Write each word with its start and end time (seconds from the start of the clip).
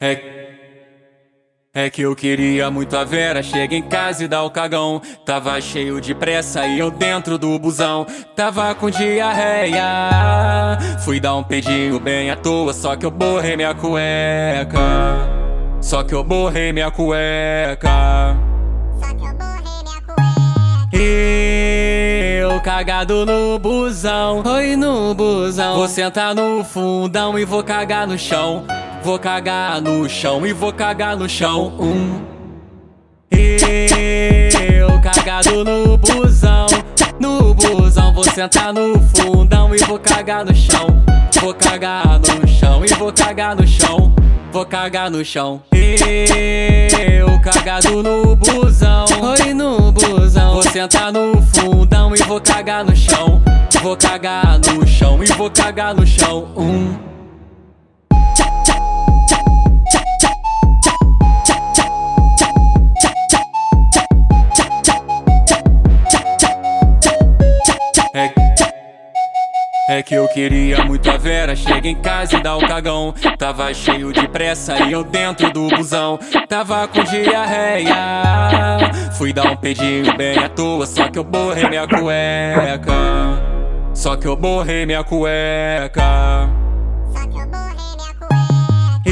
É. 0.00 0.38
É 1.74 1.90
que 1.90 2.02
eu 2.02 2.14
queria 2.14 2.70
muito 2.70 2.96
a 2.96 3.02
Vera, 3.04 3.42
chega 3.42 3.74
em 3.74 3.82
casa 3.82 4.24
e 4.24 4.28
dá 4.28 4.42
o 4.42 4.50
cagão. 4.50 5.02
Tava 5.26 5.60
cheio 5.60 6.00
de 6.00 6.14
pressa 6.14 6.66
e 6.66 6.78
eu 6.78 6.90
dentro 6.90 7.36
do 7.36 7.58
busão. 7.58 8.06
Tava 8.34 8.74
com 8.76 8.88
diarreia. 8.90 10.78
Fui 11.04 11.18
dar 11.20 11.34
um 11.36 11.42
pedinho 11.42 11.98
bem 11.98 12.30
à 12.30 12.36
toa, 12.36 12.72
só 12.72 12.94
que 12.96 13.04
eu 13.04 13.10
borrei 13.10 13.56
minha 13.56 13.74
cueca. 13.74 14.78
Só 15.80 16.04
que 16.04 16.14
eu 16.14 16.22
borrei 16.22 16.72
minha 16.72 16.90
cueca. 16.90 18.36
Só 19.00 19.14
que 19.14 19.24
eu 19.24 19.34
borrei 19.34 19.82
minha 19.82 20.00
cueca. 20.02 20.98
Eu 22.40 22.60
cagado 22.60 23.26
no 23.26 23.58
busão, 23.58 24.42
oi 24.44 24.76
no 24.76 25.12
busão. 25.14 25.76
Vou 25.76 25.88
sentar 25.88 26.34
no 26.34 26.64
fundão 26.64 27.38
e 27.38 27.44
vou 27.44 27.62
cagar 27.62 28.06
no 28.06 28.18
chão. 28.18 28.64
Vou 29.08 29.18
cagar 29.18 29.80
no 29.80 30.06
chão 30.06 30.46
e 30.46 30.52
vou 30.52 30.70
cagar 30.70 31.16
no 31.16 31.26
chão. 31.26 31.72
Um. 31.80 32.20
Eu 33.32 35.00
cagado 35.00 35.64
no 35.64 35.96
busão, 35.96 36.66
no 37.18 37.54
busão. 37.54 38.12
Vou 38.12 38.24
sentar 38.24 38.70
no 38.70 39.00
fundão 39.16 39.74
e 39.74 39.78
vou 39.78 39.98
cagar 39.98 40.44
no 40.44 40.54
chão. 40.54 41.02
Vou 41.40 41.54
cagar 41.54 42.20
no 42.20 42.46
chão 42.46 42.84
e 42.84 42.88
vou 42.96 43.10
cagar 43.10 43.56
no 43.56 43.66
chão. 43.66 44.14
Vou 44.52 44.66
cagar 44.66 45.10
no 45.10 45.24
chão. 45.24 45.62
Eu 45.72 47.40
cagado 47.40 48.02
no 48.02 48.36
busão, 48.36 49.06
oi 49.22 49.54
no 49.54 49.90
busão. 49.90 50.52
Vou 50.52 50.62
sentar 50.64 51.10
no 51.10 51.40
fundão 51.54 52.14
e 52.14 52.18
vou 52.24 52.42
cagar 52.42 52.84
no 52.84 52.94
chão. 52.94 53.40
Vou 53.82 53.96
cagar 53.96 54.58
no 54.58 54.86
chão 54.86 55.24
e 55.24 55.26
vou 55.28 55.50
cagar 55.50 55.94
no 55.94 56.06
chão. 56.06 56.52
Um. 56.54 57.07
É 69.88 70.02
que 70.02 70.14
eu 70.14 70.28
queria 70.28 70.84
muito 70.84 71.10
a 71.10 71.16
Vera, 71.16 71.56
chega 71.56 71.88
em 71.88 71.94
casa 71.94 72.36
e 72.36 72.42
dá 72.42 72.54
o 72.54 72.60
cagão. 72.60 73.14
Tava 73.38 73.72
cheio 73.72 74.12
de 74.12 74.28
pressa 74.28 74.78
e 74.80 74.92
eu 74.92 75.02
dentro 75.02 75.50
do 75.50 75.68
busão. 75.68 76.18
Tava 76.46 76.86
com 76.86 77.02
diarreia. 77.02 77.94
Fui 79.16 79.32
dar 79.32 79.46
um 79.46 79.56
pedinho 79.56 80.14
bem 80.14 80.38
à 80.38 80.46
toa, 80.46 80.86
só 80.86 81.08
que 81.08 81.18
eu 81.18 81.24
borrei 81.24 81.66
minha 81.70 81.88
cueca. 81.88 82.92
Só 83.94 84.14
que 84.14 84.28
eu 84.28 84.36
borrei 84.36 84.84
minha 84.84 85.02
cueca. 85.02 86.50
Só 87.10 87.26
que 87.26 87.38
eu 87.38 87.46
borrei 87.46 87.96
minha 87.96 88.14
cueca. 88.14 89.08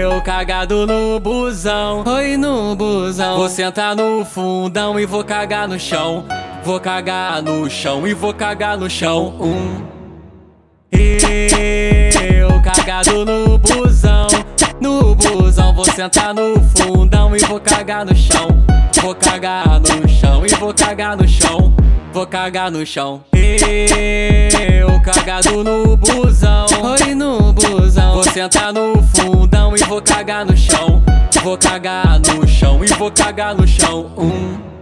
Eu 0.00 0.22
cagado 0.22 0.86
no 0.86 1.20
busão, 1.20 2.02
oi 2.06 2.38
no 2.38 2.74
busão. 2.74 3.36
Vou 3.36 3.50
sentar 3.50 3.94
no 3.94 4.24
fundão 4.24 4.98
e 4.98 5.04
vou 5.04 5.22
cagar 5.22 5.68
no 5.68 5.78
chão. 5.78 6.24
Vou 6.66 6.80
cagar 6.80 7.40
no 7.42 7.70
chão 7.70 8.08
e 8.08 8.12
vou 8.12 8.34
cagar 8.34 8.76
no 8.76 8.90
chão. 8.90 9.36
Um. 9.40 9.86
Eu 10.90 12.60
cagado 12.60 13.24
no 13.24 13.56
busão, 13.56 14.26
no 14.80 15.14
busão. 15.14 15.72
Vou 15.72 15.84
sentar 15.84 16.34
no 16.34 16.60
fundão 16.76 17.36
e 17.36 17.38
vou 17.38 17.60
cagar 17.60 18.04
no 18.04 18.16
chão. 18.16 18.48
Vou 19.00 19.14
cagar 19.14 19.78
no 19.78 20.08
chão 20.08 20.44
e 20.44 20.48
vou 20.56 20.74
cagar 20.74 21.16
no 21.16 21.28
chão. 21.28 21.72
Vou 22.12 22.26
cagar 22.26 22.68
no 22.68 22.84
chão. 22.84 23.24
Eu 23.32 25.00
cagado 25.02 25.62
no 25.62 25.96
busão, 25.96 26.66
oi 26.82 27.14
no 27.14 27.52
busão. 27.52 28.14
Vou 28.14 28.24
sentar 28.24 28.72
no 28.72 29.00
fundão 29.14 29.76
e 29.76 29.84
vou 29.84 30.02
cagar 30.02 30.44
no 30.44 30.56
chão. 30.56 31.00
Vou 31.44 31.56
cagar 31.56 32.18
no 32.18 32.44
chão 32.48 32.84
e 32.84 32.88
vou 32.88 33.12
cagar 33.12 33.54
no 33.54 33.68
chão. 33.68 34.10
Um. 34.18 34.75